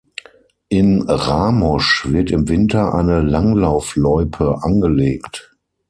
In 0.69 1.03
Ramosch 1.03 2.07
wird 2.09 2.31
im 2.31 2.49
Winter 2.49 2.95
eine 2.95 3.21
Langlaufloipe 3.21 4.63
angelegt. 4.63 5.55